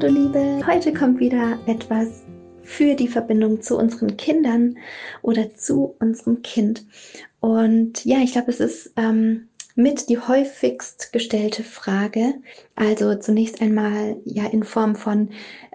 [0.00, 0.64] Du Liebe!
[0.64, 2.22] Heute kommt wieder etwas
[2.62, 4.78] für die Verbindung zu unseren Kindern
[5.22, 6.86] oder zu unserem Kind.
[7.40, 12.34] Und ja, ich glaube, es ist ähm, mit die häufigst gestellte Frage.
[12.76, 15.30] Also zunächst einmal ja in Form von,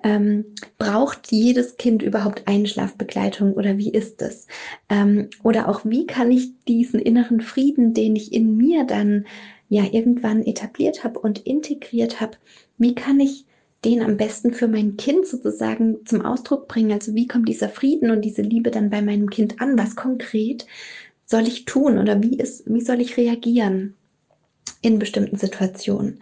[0.05, 0.46] ähm,
[0.77, 4.48] braucht jedes Kind überhaupt Einschlafbegleitung oder wie ist es?
[4.88, 9.26] Ähm, oder auch, wie kann ich diesen inneren Frieden, den ich in mir dann
[9.68, 12.38] ja irgendwann etabliert habe und integriert habe,
[12.77, 13.46] wie kann ich
[13.85, 16.91] den am besten für mein Kind sozusagen zum Ausdruck bringen?
[16.91, 19.77] Also wie kommt dieser Frieden und diese Liebe dann bei meinem Kind an?
[19.77, 20.65] Was konkret
[21.26, 23.95] soll ich tun oder wie ist, wie soll ich reagieren
[24.81, 26.20] in bestimmten Situationen?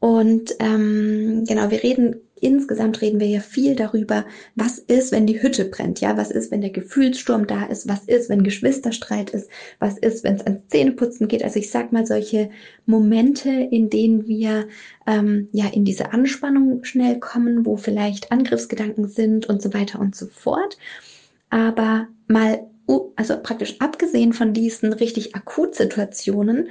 [0.00, 5.40] Und ähm, genau, wir reden insgesamt reden wir ja viel darüber, was ist, wenn die
[5.42, 9.48] Hütte brennt, ja, was ist, wenn der Gefühlssturm da ist, was ist, wenn Geschwisterstreit ist,
[9.78, 11.44] was ist, wenn es ans Zähneputzen geht.
[11.44, 12.50] Also ich sag mal solche
[12.84, 14.66] Momente, in denen wir
[15.06, 20.16] ähm, ja in diese Anspannung schnell kommen, wo vielleicht Angriffsgedanken sind und so weiter und
[20.16, 20.76] so fort.
[21.50, 22.66] Aber mal
[23.16, 26.68] also praktisch abgesehen von diesen richtig Akutsituationen,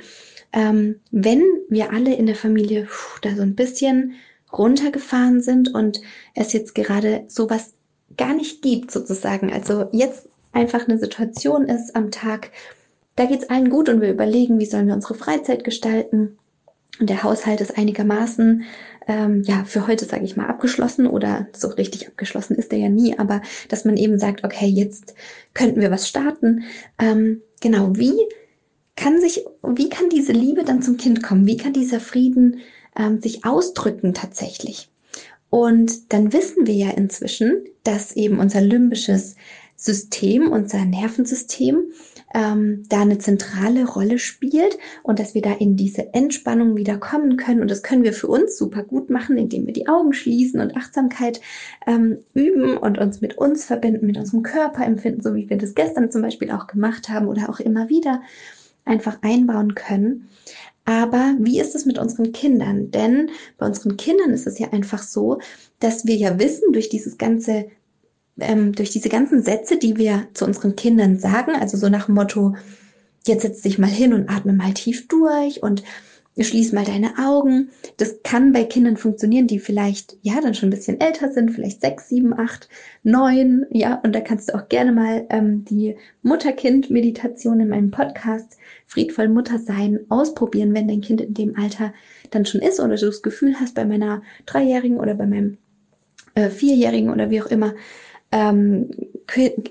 [0.53, 4.13] ähm, wenn wir alle in der Familie pff, da so ein bisschen
[4.53, 6.01] runtergefahren sind und
[6.35, 7.73] es jetzt gerade sowas
[8.17, 12.51] gar nicht gibt sozusagen, also jetzt einfach eine Situation ist am Tag,
[13.15, 16.37] da geht es allen gut und wir überlegen, wie sollen wir unsere Freizeit gestalten.
[16.99, 18.63] Und der Haushalt ist einigermaßen,
[19.07, 22.89] ähm, ja, für heute sage ich mal abgeschlossen oder so richtig abgeschlossen ist er ja
[22.89, 25.15] nie, aber dass man eben sagt, okay, jetzt
[25.53, 26.63] könnten wir was starten.
[26.99, 28.13] Ähm, genau, wie
[28.95, 31.47] kann sich, wie kann diese Liebe dann zum Kind kommen?
[31.47, 32.59] Wie kann dieser Frieden
[32.97, 34.89] ähm, sich ausdrücken tatsächlich?
[35.49, 39.35] Und dann wissen wir ja inzwischen, dass eben unser limbisches
[39.75, 41.91] System, unser Nervensystem,
[42.33, 47.35] ähm, da eine zentrale Rolle spielt und dass wir da in diese Entspannung wieder kommen
[47.35, 47.61] können.
[47.61, 50.77] Und das können wir für uns super gut machen, indem wir die Augen schließen und
[50.77, 51.41] Achtsamkeit
[51.87, 55.75] ähm, üben und uns mit uns verbinden, mit unserem Körper empfinden, so wie wir das
[55.75, 58.21] gestern zum Beispiel auch gemacht haben oder auch immer wieder
[58.85, 60.29] einfach einbauen können.
[60.85, 62.91] Aber wie ist es mit unseren Kindern?
[62.91, 65.39] Denn bei unseren Kindern ist es ja einfach so,
[65.79, 67.67] dass wir ja wissen, durch dieses ganze
[68.39, 72.15] ähm, durch diese ganzen Sätze, die wir zu unseren Kindern sagen, also so nach dem
[72.15, 72.55] Motto,
[73.27, 75.83] jetzt setz dich mal hin und atme mal tief durch und
[76.39, 77.69] schließ mal deine Augen.
[77.97, 81.81] Das kann bei Kindern funktionieren, die vielleicht, ja, dann schon ein bisschen älter sind, vielleicht
[81.81, 82.69] sechs, sieben, acht,
[83.03, 88.57] neun, ja, und da kannst du auch gerne mal ähm, die Mutter-Kind-Meditation in meinem Podcast
[88.87, 91.93] Friedvoll Mutter sein ausprobieren, wenn dein Kind in dem Alter
[92.29, 95.57] dann schon ist oder du das Gefühl hast, bei meiner Dreijährigen oder bei meinem
[96.35, 97.73] äh, Vierjährigen oder wie auch immer,
[98.31, 98.89] ähm,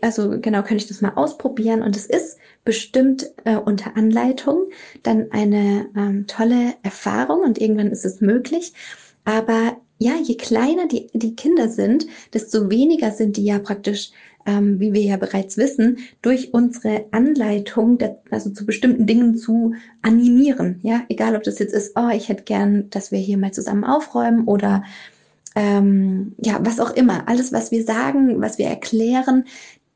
[0.03, 2.39] also genau, könnte ich das mal ausprobieren und es ist
[2.71, 4.69] bestimmt äh, unter Anleitung
[5.03, 8.75] dann eine ähm, tolle Erfahrung und irgendwann ist es möglich.
[9.25, 14.13] Aber ja, je kleiner die, die Kinder sind, desto weniger sind die ja praktisch,
[14.47, 19.75] ähm, wie wir ja bereits wissen, durch unsere Anleitung, der, also zu bestimmten Dingen zu
[20.03, 20.79] animieren.
[20.85, 23.83] Ja, egal ob das jetzt ist, oh, ich hätte gern, dass wir hier mal zusammen
[23.83, 24.85] aufräumen oder
[25.57, 29.47] ähm, ja, was auch immer, alles, was wir sagen, was wir erklären,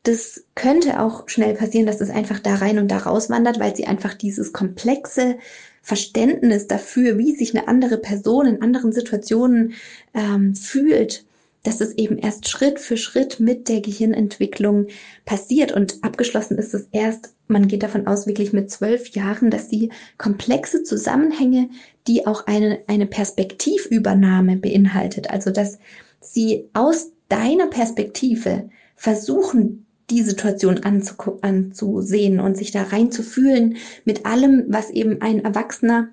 [0.04, 3.75] das könnte auch schnell passieren, dass es einfach da rein und da raus wandert, weil
[3.75, 5.38] sie einfach dieses komplexe
[5.82, 9.72] Verständnis dafür, wie sich eine andere Person in anderen Situationen
[10.14, 11.25] ähm, fühlt,
[11.62, 14.88] dass es eben erst Schritt für Schritt mit der Gehirnentwicklung
[15.25, 15.72] passiert.
[15.72, 19.90] Und abgeschlossen ist es erst, man geht davon aus, wirklich mit zwölf Jahren, dass sie
[20.19, 21.70] komplexe Zusammenhänge,
[22.06, 25.79] die auch eine, eine Perspektivübernahme beinhaltet, also dass
[26.20, 34.91] sie aus deiner Perspektive versuchen, die Situation anzusehen und sich da reinzufühlen mit allem, was
[34.91, 36.09] eben ein Erwachsener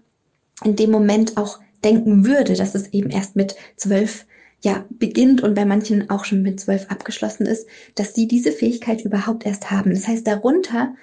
[0.63, 4.25] in dem Moment auch denken würde, dass es eben erst mit zwölf
[4.63, 9.03] ja beginnt und bei manchen auch schon mit zwölf abgeschlossen ist, dass sie diese Fähigkeit
[9.03, 9.91] überhaupt erst haben.
[9.91, 10.93] Das heißt, darunter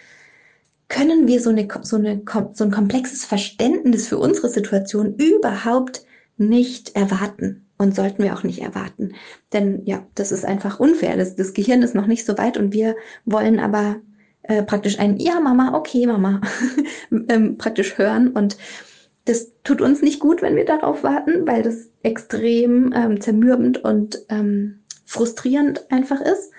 [0.89, 2.23] können wir so, eine, so, eine,
[2.55, 6.05] so ein komplexes Verständnis für unsere Situation überhaupt
[6.37, 9.15] nicht erwarten und sollten wir auch nicht erwarten.
[9.53, 11.17] Denn ja, das ist einfach unfair.
[11.17, 13.97] Das, das Gehirn ist noch nicht so weit und wir wollen aber
[14.43, 16.41] äh, praktisch ein Ja, Mama, okay, Mama
[17.29, 18.29] ähm, praktisch hören.
[18.29, 18.59] Und
[19.25, 24.19] das tut uns nicht gut, wenn wir darauf warten, weil das extrem ähm, zermürbend und
[24.29, 26.51] ähm, frustrierend einfach ist.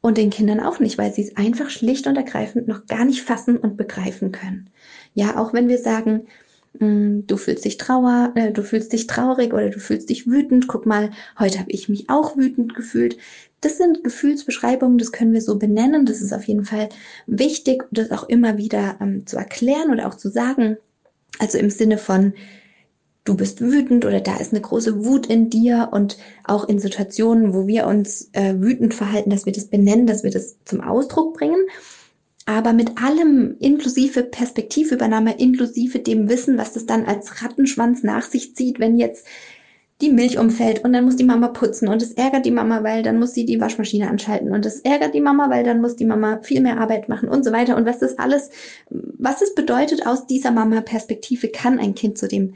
[0.00, 3.22] Und den Kindern auch nicht, weil sie es einfach schlicht und ergreifend noch gar nicht
[3.22, 4.70] fassen und begreifen können.
[5.14, 6.26] Ja, auch wenn wir sagen,
[6.80, 10.68] du fühlst dich trauer, äh, du fühlst dich traurig oder du fühlst dich wütend.
[10.68, 13.16] Guck mal, heute habe ich mich auch wütend gefühlt.
[13.60, 16.06] Das sind Gefühlsbeschreibungen, das können wir so benennen.
[16.06, 16.88] Das ist auf jeden Fall
[17.26, 20.76] wichtig, das auch immer wieder ähm, zu erklären oder auch zu sagen.
[21.38, 22.34] Also im Sinne von,
[23.24, 27.54] du bist wütend oder da ist eine große Wut in dir und auch in Situationen,
[27.54, 31.34] wo wir uns äh, wütend verhalten, dass wir das benennen, dass wir das zum Ausdruck
[31.34, 31.58] bringen
[32.46, 38.54] aber mit allem inklusive Perspektivübernahme, inklusive dem Wissen, was das dann als Rattenschwanz nach sich
[38.54, 39.26] zieht, wenn jetzt
[40.00, 43.02] die Milch umfällt und dann muss die Mama putzen und es ärgert die Mama, weil
[43.02, 46.04] dann muss sie die Waschmaschine anschalten und es ärgert die Mama, weil dann muss die
[46.04, 47.76] Mama viel mehr Arbeit machen und so weiter.
[47.76, 48.50] Und was das alles,
[48.90, 52.54] was es bedeutet aus dieser Mama-Perspektive, kann ein Kind zu dem,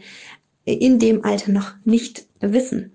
[0.67, 2.93] in dem Alter noch nicht wissen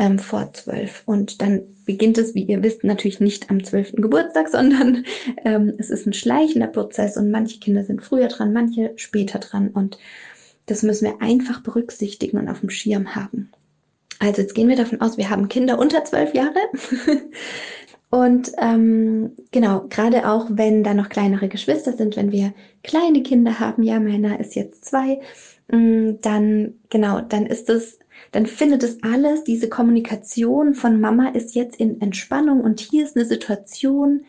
[0.00, 1.02] ähm, vor zwölf.
[1.04, 5.04] Und dann beginnt es, wie ihr wisst, natürlich nicht am zwölften Geburtstag, sondern
[5.44, 9.68] ähm, es ist ein schleichender Prozess und manche Kinder sind früher dran, manche später dran.
[9.68, 9.98] Und
[10.66, 13.52] das müssen wir einfach berücksichtigen und auf dem Schirm haben.
[14.18, 16.58] Also jetzt gehen wir davon aus, wir haben Kinder unter zwölf Jahre.
[18.12, 22.52] Und ähm, genau, gerade auch wenn da noch kleinere Geschwister sind, wenn wir
[22.82, 25.20] kleine Kinder haben, ja, meiner ist jetzt zwei,
[25.68, 27.99] mm, dann genau, dann ist es
[28.32, 33.16] dann findet es alles, diese Kommunikation von Mama ist jetzt in Entspannung und hier ist
[33.16, 34.24] eine Situation,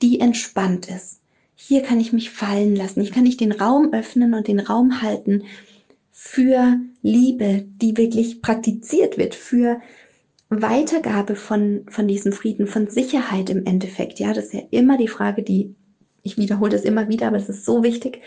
[0.00, 1.20] die entspannt ist.
[1.54, 3.00] Hier kann ich mich fallen lassen.
[3.00, 5.44] Ich kann nicht den Raum öffnen und den Raum halten
[6.10, 9.80] für Liebe, die wirklich praktiziert wird, für
[10.48, 14.20] Weitergabe von, von diesem Frieden, von Sicherheit im Endeffekt.
[14.20, 15.74] Ja, das ist ja immer die Frage, die,
[16.22, 18.20] ich wiederhole das immer wieder, aber es ist so wichtig.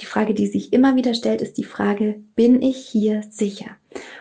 [0.00, 3.76] Die Frage, die sich immer wieder stellt, ist die Frage, bin ich hier sicher?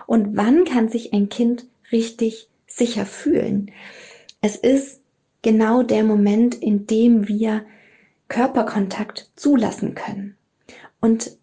[0.08, 3.72] Und wann kann sich ein Kind richtig sicher fühlen?
[4.42, 5.02] Es ist
[5.42, 7.64] genau der Moment, in dem wir
[8.28, 10.36] Körperkontakt zulassen können.
[11.00, 11.38] Und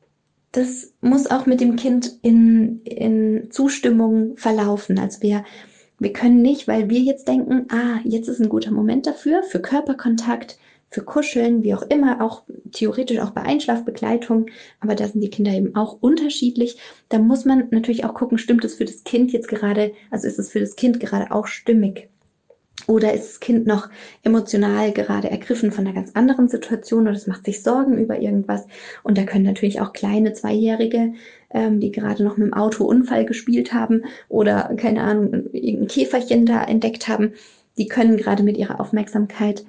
[0.53, 4.99] das muss auch mit dem Kind in, in Zustimmung verlaufen.
[4.99, 5.45] Also wir,
[5.99, 9.61] wir können nicht, weil wir jetzt denken, ah, jetzt ist ein guter Moment dafür, für
[9.61, 10.59] Körperkontakt,
[10.91, 12.43] für Kuscheln, wie auch immer, auch
[12.73, 14.47] theoretisch auch bei Einschlafbegleitung,
[14.81, 16.79] aber da sind die Kinder eben auch unterschiedlich.
[17.09, 20.39] Da muss man natürlich auch gucken, stimmt es für das Kind jetzt gerade, also ist
[20.39, 22.09] es für das Kind gerade auch stimmig?
[22.87, 23.89] Oder ist das Kind noch
[24.23, 28.67] emotional gerade ergriffen von einer ganz anderen Situation oder es macht sich Sorgen über irgendwas?
[29.03, 31.13] Und da können natürlich auch kleine Zweijährige,
[31.51, 36.65] ähm, die gerade noch mit dem Autounfall gespielt haben oder keine Ahnung, irgendein Käferchen da
[36.65, 37.35] entdeckt haben,
[37.77, 39.65] die können gerade mit ihrer Aufmerksamkeit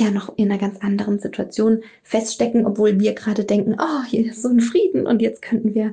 [0.00, 4.42] ja noch in einer ganz anderen Situation feststecken, obwohl wir gerade denken, oh, hier ist
[4.42, 5.92] so ein Frieden und jetzt könnten wir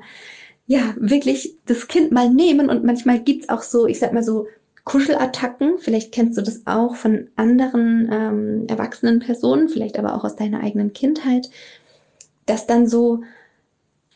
[0.67, 4.47] ja wirklich das Kind mal nehmen und manchmal gibt's auch so, ich sag mal so,
[4.85, 5.79] Kuschelattacken.
[5.79, 10.61] Vielleicht kennst du das auch von anderen ähm, erwachsenen Personen, vielleicht aber auch aus deiner
[10.61, 11.49] eigenen Kindheit,
[12.45, 13.23] dass dann so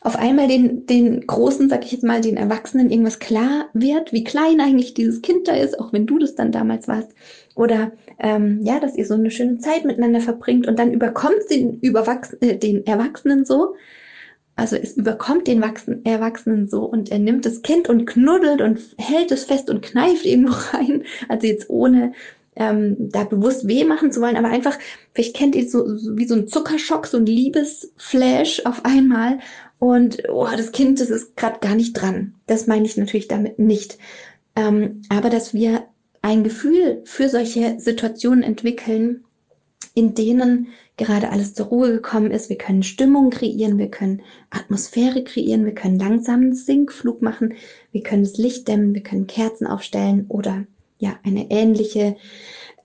[0.02, 4.24] auf einmal den, den Großen, sag ich jetzt mal, den Erwachsenen irgendwas klar wird, wie
[4.24, 7.12] klein eigentlich dieses Kind da ist, auch wenn du das dann damals warst.
[7.54, 11.80] Oder ähm, ja, dass ihr so eine schöne Zeit miteinander verbringt und dann überkommt den,
[11.80, 13.74] Überwachs äh, den Erwachsenen so.
[14.56, 18.78] Also es überkommt den Wachsen Erwachsenen so und er nimmt das Kind und knuddelt und
[18.98, 21.04] hält es fest und kneift irgendwo rein.
[21.28, 22.12] Also jetzt ohne
[22.56, 24.78] ähm, da bewusst weh machen zu wollen, aber einfach,
[25.14, 29.38] vielleicht kennt ihr so, so wie so ein Zuckerschock, so ein Liebesflash auf einmal
[29.80, 32.34] und oh, das Kind, das ist gerade gar nicht dran.
[32.46, 33.98] Das meine ich natürlich damit nicht.
[34.54, 35.86] Ähm, aber dass wir
[36.20, 39.24] ein Gefühl für solche Situationen entwickeln,
[39.94, 40.68] in denen
[40.98, 42.50] gerade alles zur Ruhe gekommen ist.
[42.50, 44.20] Wir können Stimmung kreieren, wir können
[44.50, 47.54] Atmosphäre kreieren, wir können langsamen Sinkflug machen,
[47.90, 50.66] wir können das Licht dämmen, wir können Kerzen aufstellen oder
[50.98, 52.16] ja, eine ähnliche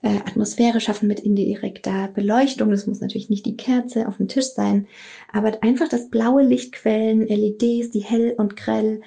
[0.06, 2.70] äh, Atmosphäre schaffen mit indirekter Beleuchtung.
[2.70, 4.86] Das muss natürlich nicht die Kerze auf dem Tisch sein,
[5.32, 9.00] aber einfach das blaue Lichtquellen, LEDs, die hell und grell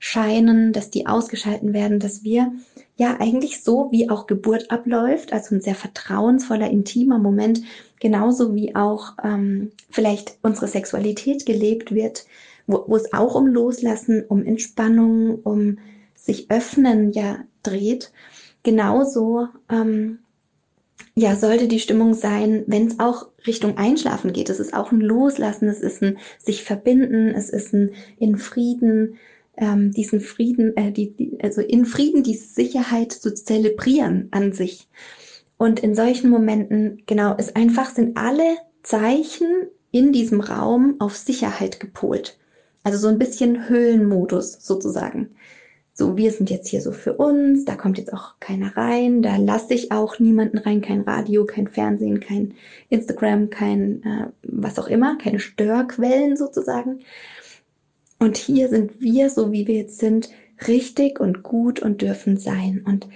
[0.00, 2.52] scheinen, dass die ausgeschalten werden, dass wir
[2.96, 7.62] ja eigentlich so wie auch Geburt abläuft, also ein sehr vertrauensvoller, intimer Moment,
[8.00, 12.26] genauso wie auch ähm, vielleicht unsere Sexualität gelebt wird,
[12.66, 15.78] wo, wo es auch um Loslassen, um Entspannung, um
[16.16, 18.10] sich öffnen ja dreht.
[18.62, 20.18] Genauso ähm,
[21.14, 24.50] ja, sollte die Stimmung sein, wenn es auch Richtung Einschlafen geht.
[24.50, 29.16] Es ist auch ein Loslassen, es ist ein sich verbinden, es ist ein in Frieden,
[29.56, 34.88] ähm, diesen Frieden, äh, die, die, also in Frieden diese Sicherheit zu zelebrieren an sich.
[35.56, 41.80] Und in solchen Momenten, genau, ist einfach, sind alle Zeichen in diesem Raum auf Sicherheit
[41.80, 42.38] gepolt.
[42.82, 45.30] Also so ein bisschen Höhlenmodus sozusagen.
[45.92, 49.36] So, wir sind jetzt hier so für uns, da kommt jetzt auch keiner rein, da
[49.36, 52.54] lasse ich auch niemanden rein, kein Radio, kein Fernsehen, kein
[52.88, 57.00] Instagram, kein äh, was auch immer, keine Störquellen sozusagen.
[58.18, 60.30] Und hier sind wir, so wie wir jetzt sind,
[60.66, 62.82] richtig und gut und dürfen sein.
[62.86, 63.08] Und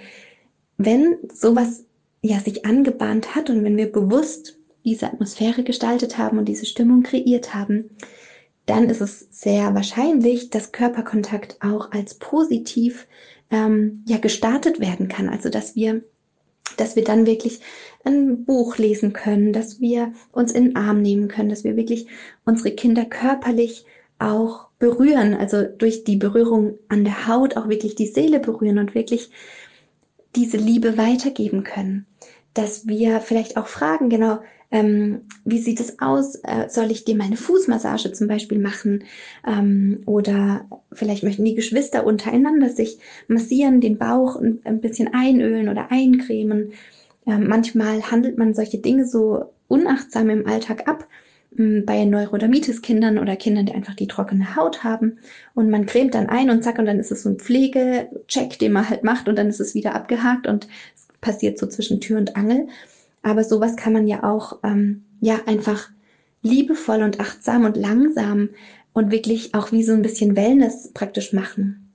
[0.77, 1.85] wenn sowas
[2.21, 7.03] ja sich angebahnt hat und wenn wir bewusst diese Atmosphäre gestaltet haben und diese Stimmung
[7.03, 7.89] kreiert haben,
[8.65, 13.07] dann ist es sehr wahrscheinlich, dass Körperkontakt auch als positiv
[13.51, 15.29] ähm, ja gestartet werden kann.
[15.29, 16.03] Also dass wir,
[16.77, 17.61] dass wir dann wirklich
[18.03, 22.07] ein Buch lesen können, dass wir uns in den Arm nehmen können, dass wir wirklich
[22.43, 23.85] unsere Kinder körperlich
[24.17, 28.95] auch berühren, also durch die Berührung an der Haut auch wirklich die Seele berühren und
[28.95, 29.29] wirklich
[30.35, 32.05] diese Liebe weitergeben können.
[32.53, 34.39] Dass wir vielleicht auch fragen, genau,
[34.71, 36.35] ähm, wie sieht es aus?
[36.43, 39.03] Äh, soll ich dir meine Fußmassage zum Beispiel machen?
[39.47, 45.69] Ähm, oder vielleicht möchten die Geschwister untereinander sich massieren, den Bauch ein, ein bisschen einölen
[45.69, 46.73] oder eincremen.
[47.27, 51.07] Ähm, manchmal handelt man solche Dinge so unachtsam im Alltag ab
[51.55, 55.19] hm, bei Neurodermitis-Kindern oder Kindern, die einfach die trockene Haut haben.
[55.53, 58.73] Und man cremt dann ein und zack, und dann ist es so ein Pflegecheck, den
[58.73, 62.17] man halt macht und dann ist es wieder abgehakt und es passiert so zwischen Tür
[62.17, 62.67] und Angel.
[63.25, 65.89] Aber sowas kann man ja auch, ähm, ja, einfach
[66.43, 68.49] liebevoll und achtsam und langsam
[68.93, 71.91] und wirklich auch wie so ein bisschen Wellness praktisch machen.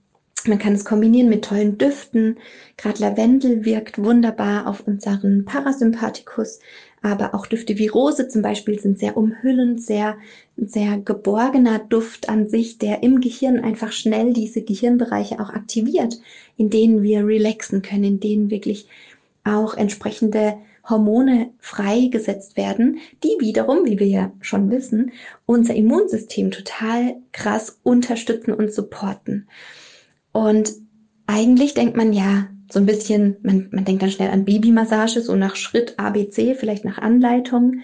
[0.49, 2.39] Man kann es kombinieren mit tollen Düften.
[2.77, 6.59] Gerade Lavendel wirkt wunderbar auf unseren Parasympathikus,
[7.01, 10.17] aber auch Düfte wie Rose zum Beispiel sind sehr umhüllend, sehr,
[10.57, 16.21] sehr geborgener Duft an sich, der im Gehirn einfach schnell diese Gehirnbereiche auch aktiviert,
[16.57, 18.89] in denen wir relaxen können, in denen wirklich
[19.45, 20.57] auch entsprechende
[20.91, 25.13] Hormone freigesetzt werden, die wiederum, wie wir ja schon wissen,
[25.47, 29.49] unser Immunsystem total krass unterstützen und supporten.
[30.33, 30.73] Und
[31.27, 35.35] eigentlich denkt man ja so ein bisschen, man, man denkt dann schnell an Babymassage, so
[35.35, 37.81] nach Schritt ABC, vielleicht nach Anleitung.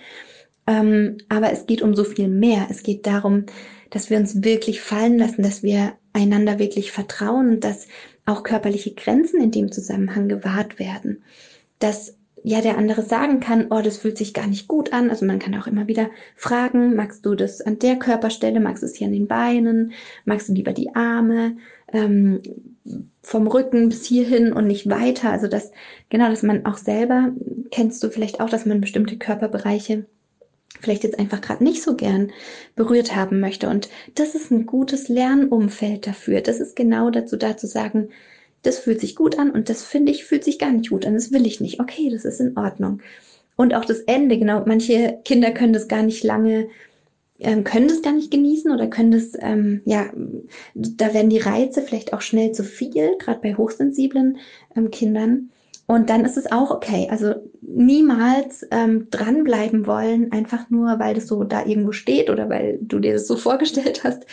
[0.67, 2.67] Ähm, aber es geht um so viel mehr.
[2.71, 3.47] Es geht darum,
[3.91, 7.89] dass wir uns wirklich fallen lassen, dass wir einander wirklich vertrauen und dass
[8.25, 11.23] auch körperliche Grenzen in dem Zusammenhang gewahrt werden.
[11.79, 12.16] Dass
[12.47, 15.11] ja der andere sagen kann, oh, das fühlt sich gar nicht gut an.
[15.11, 18.87] Also man kann auch immer wieder fragen, magst du das an der Körperstelle, magst du
[18.87, 19.91] es hier an den Beinen,
[20.25, 21.57] magst du lieber die Arme,
[21.93, 22.41] ähm,
[23.21, 25.33] vom Rücken bis hierhin und nicht weiter.
[25.33, 25.73] Also das,
[26.09, 27.33] genau, dass man auch selber,
[27.73, 30.07] kennst du vielleicht auch, dass man bestimmte Körperbereiche
[30.81, 32.31] vielleicht jetzt einfach gerade nicht so gern
[32.77, 33.69] berührt haben möchte.
[33.69, 36.43] Und das ist ein gutes Lernumfeld dafür.
[36.43, 38.11] Das ist genau dazu da zu sagen,
[38.63, 41.15] das fühlt sich gut an und das finde ich fühlt sich gar nicht gut an,
[41.15, 41.81] das will ich nicht.
[41.81, 43.01] Okay, das ist in Ordnung.
[43.57, 46.69] Und auch das Ende, genau, manche Kinder können das gar nicht lange,
[47.39, 50.07] ähm, können das gar nicht genießen oder können das, ähm, ja,
[50.75, 54.39] da werden die Reize vielleicht auch schnell zu viel, gerade bei hochsensiblen
[54.77, 55.51] ähm, Kindern.
[55.87, 57.09] Und dann ist es auch okay.
[57.11, 62.79] Also niemals ähm, dranbleiben wollen, einfach nur, weil das so da irgendwo steht oder weil
[62.83, 64.27] du dir das so vorgestellt hast,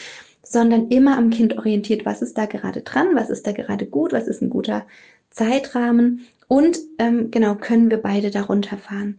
[0.44, 4.12] sondern immer am Kind orientiert, was ist da gerade dran, was ist da gerade gut,
[4.12, 4.86] was ist ein guter
[5.32, 9.18] Zeitrahmen und ähm, genau können wir beide darunter fahren.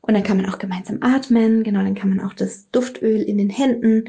[0.00, 3.36] Und dann kann man auch gemeinsam atmen, genau, dann kann man auch das Duftöl in
[3.36, 4.04] den Händen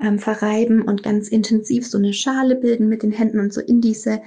[0.00, 3.80] ähm, verreiben und ganz intensiv so eine Schale bilden mit den Händen und so in
[3.80, 4.20] diese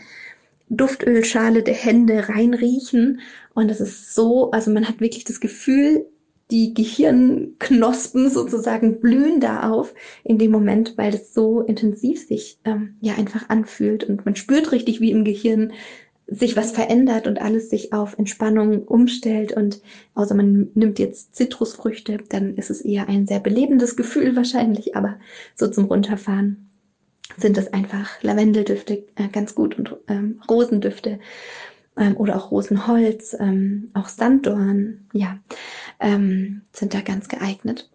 [0.70, 3.20] Duftölschale der Hände reinriechen.
[3.54, 6.06] Und das ist so, also man hat wirklich das Gefühl,
[6.50, 12.96] die Gehirnknospen sozusagen blühen da auf in dem Moment, weil es so intensiv sich ähm,
[13.02, 14.06] ja einfach anfühlt.
[14.06, 15.74] Und man spürt richtig, wie im Gehirn
[16.28, 19.54] sich was verändert und alles sich auf Entspannung umstellt.
[19.54, 19.82] Und
[20.14, 25.20] außer man nimmt jetzt Zitrusfrüchte, dann ist es eher ein sehr belebendes Gefühl wahrscheinlich, aber
[25.56, 26.70] so zum Runterfahren
[27.38, 31.20] sind es einfach Lavendeldüfte äh, ganz gut und ähm, Rosendüfte
[31.98, 35.40] ähm, oder auch Rosenholz, ähm, auch Sanddorn, ja,
[36.00, 37.90] ähm, sind da ganz geeignet.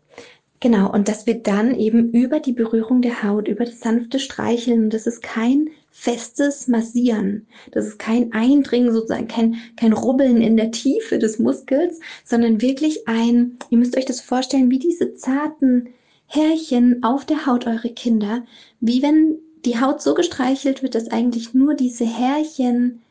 [0.60, 4.90] Genau, und das wird dann eben über die Berührung der Haut, über das sanfte Streicheln,
[4.90, 10.70] das ist kein festes Massieren, das ist kein Eindringen sozusagen, kein, kein Rubbeln in der
[10.70, 15.88] Tiefe des Muskels, sondern wirklich ein, ihr müsst euch das vorstellen, wie diese zarten
[16.26, 18.44] Härchen auf der Haut eurer Kinder,
[18.80, 23.02] wie wenn die Haut so gestreichelt wird, dass eigentlich nur diese Härchen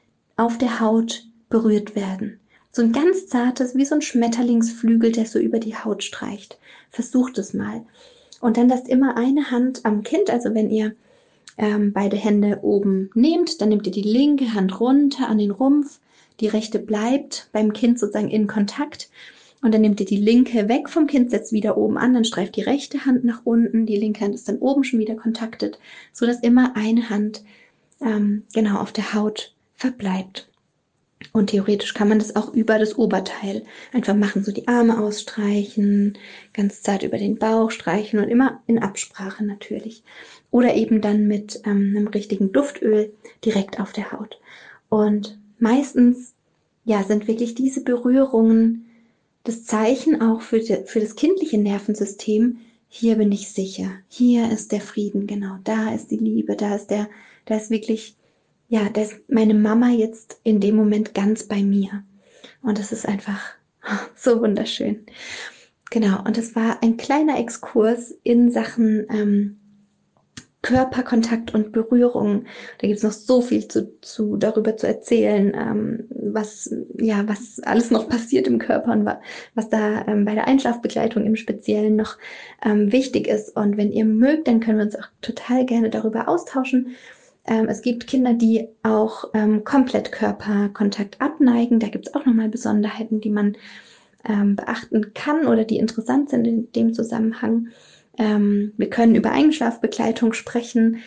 [0.42, 2.40] auf der Haut berührt werden.
[2.72, 6.58] So ein ganz zartes, wie so ein Schmetterlingsflügel, der so über die Haut streicht.
[6.90, 7.86] Versucht es mal.
[8.40, 10.96] Und dann lasst immer eine Hand am Kind, also wenn ihr
[11.58, 16.00] ähm, beide Hände oben nehmt, dann nehmt ihr die linke Hand runter an den Rumpf,
[16.40, 19.10] die rechte bleibt beim Kind sozusagen in Kontakt
[19.62, 22.56] Und dann nehmt ihr die linke weg vom Kind, setzt wieder oben an, dann streift
[22.56, 25.78] die rechte Hand nach unten, die linke Hand ist dann oben schon wieder kontaktet,
[26.14, 27.44] so dass immer eine Hand
[28.02, 30.48] ähm, genau auf der Haut verbleibt.
[31.34, 36.18] Und theoretisch kann man das auch über das Oberteil einfach machen, so die Arme ausstreichen,
[36.54, 40.04] ganz zart über den Bauch streichen und immer in Absprache natürlich.
[40.50, 43.14] Oder eben dann mit ähm, einem richtigen Duftöl
[43.46, 44.40] direkt auf der Haut.
[44.90, 46.34] Und meistens,
[46.86, 48.88] ja, sind wirklich diese Berührungen
[49.44, 52.58] das Zeichen auch für, die, für das kindliche Nervensystem,
[52.88, 56.88] hier bin ich sicher, hier ist der Frieden, genau, da ist die Liebe, da ist
[56.88, 57.10] der,
[57.46, 58.18] da ist wirklich,
[58.72, 62.06] ja, da ist meine Mama jetzt in dem Moment ganz bei mir.
[62.62, 63.42] Und das ist einfach
[64.16, 65.06] so wunderschön.
[65.90, 69.60] Genau, und es war ein kleiner Exkurs in Sachen ähm,
[70.62, 72.46] Körperkontakt und Berührung.
[72.78, 77.60] Da gibt es noch so viel zu, zu darüber zu erzählen, ähm, was ja was
[77.64, 79.20] alles noch passiert im Körper und wa
[79.54, 82.18] was da ähm, bei der Einschlafbegleitung im Speziellen noch
[82.64, 83.54] ähm, wichtig ist.
[83.54, 86.96] Und wenn ihr mögt, dann können wir uns auch total gerne darüber austauschen.
[87.46, 91.80] Ähm, es gibt Kinder, die auch ähm, komplett Körperkontakt abneigen.
[91.80, 93.58] Da gibt es auch nochmal Besonderheiten, die man
[94.28, 97.70] ähm, beachten kann oder die interessant sind in dem Zusammenhang.
[98.18, 100.98] Ähm, wir können über Einschlafbegleitung sprechen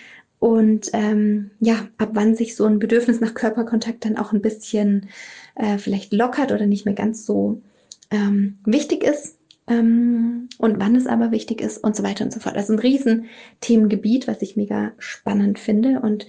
[0.41, 5.09] und ähm, ja, ab wann sich so ein Bedürfnis nach Körperkontakt dann auch ein bisschen
[5.55, 7.63] äh, vielleicht lockert oder nicht mehr ganz so
[8.11, 9.34] ähm, wichtig ist
[9.67, 12.57] ähm, und wann es aber wichtig ist und so weiter und so fort.
[12.57, 13.27] Also ein riesen
[13.61, 16.27] Themengebiet, was ich mega spannend finde und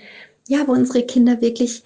[0.48, 1.84] ja, wo unsere Kinder wirklich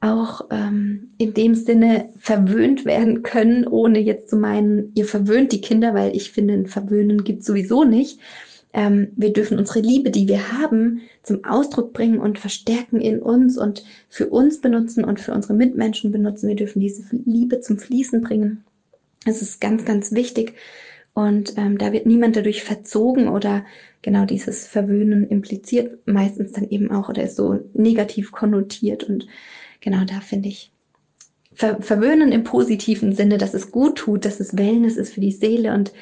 [0.00, 5.60] auch ähm, in dem Sinne verwöhnt werden können, ohne jetzt zu meinen, ihr verwöhnt die
[5.60, 8.18] Kinder, weil ich finde, ein Verwöhnen gibt sowieso nicht.
[8.72, 13.58] Ähm, wir dürfen unsere Liebe, die wir haben, zum Ausdruck bringen und verstärken in uns
[13.58, 16.48] und für uns benutzen und für unsere Mitmenschen benutzen.
[16.48, 18.64] Wir dürfen diese Liebe zum Fließen bringen.
[19.26, 20.54] Es ist ganz, ganz wichtig.
[21.12, 23.64] Und ähm, da wird niemand dadurch verzogen oder
[24.02, 29.04] genau dieses Verwöhnen impliziert meistens dann eben auch oder ist so negativ konnotiert.
[29.04, 29.26] Und
[29.80, 30.72] genau da finde ich
[31.52, 35.32] ver verwöhnen im positiven Sinne, dass es gut tut, dass es Wellness ist für die
[35.32, 35.92] Seele und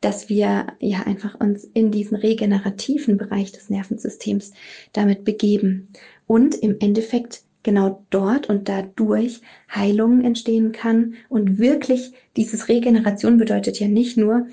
[0.00, 4.52] dass wir ja einfach uns in diesen regenerativen Bereich des Nervensystems
[4.92, 5.88] damit begeben
[6.26, 9.40] und im Endeffekt genau dort und dadurch
[9.72, 14.46] Heilung entstehen kann und wirklich dieses Regeneration bedeutet ja nicht nur,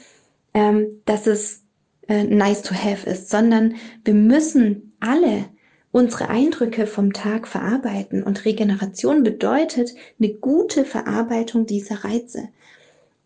[0.54, 1.64] ähm, dass es
[2.08, 5.46] äh, nice to have ist, sondern wir müssen alle
[5.92, 8.24] unsere Eindrücke vom Tag verarbeiten.
[8.24, 12.50] Und Regeneration bedeutet eine gute Verarbeitung dieser Reize.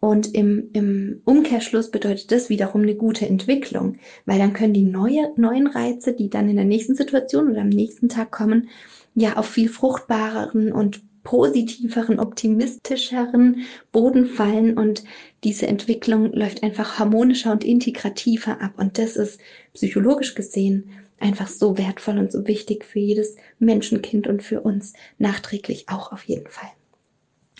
[0.03, 5.31] Und im, im Umkehrschluss bedeutet das wiederum eine gute Entwicklung, weil dann können die neue,
[5.37, 8.67] neuen Reize, die dann in der nächsten Situation oder am nächsten Tag kommen,
[9.15, 13.61] ja auf viel fruchtbareren und positiveren, optimistischeren
[13.93, 15.05] Boden fallen und
[15.45, 18.73] diese Entwicklung läuft einfach harmonischer und integrativer ab.
[18.75, 19.39] Und das ist
[19.73, 20.89] psychologisch gesehen
[21.21, 26.25] einfach so wertvoll und so wichtig für jedes Menschenkind und für uns nachträglich auch auf
[26.25, 26.71] jeden Fall.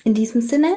[0.04, 0.76] In diesem Sinne,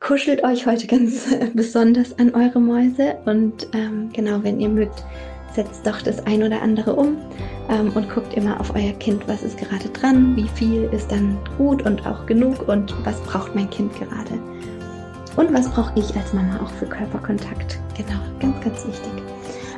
[0.00, 5.04] kuschelt euch heute ganz besonders an eure Mäuse und ähm, genau, wenn ihr mögt,
[5.54, 7.16] setzt doch das ein oder andere um
[7.70, 11.38] ähm, und guckt immer auf euer Kind, was ist gerade dran, wie viel ist dann
[11.56, 14.38] gut und auch genug und was braucht mein Kind gerade.
[15.36, 17.78] Und was brauche ich als Mama auch für Körperkontakt?
[17.96, 19.12] Genau, ganz, ganz wichtig.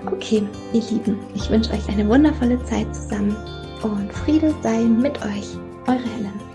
[0.07, 3.37] Okay, ihr Lieben, ich wünsche euch eine wundervolle Zeit zusammen
[3.83, 5.57] und Friede sei mit euch.
[5.87, 6.48] Eure Helen.